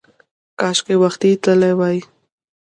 [0.59, 1.97] کاشکې وختي تللی وای!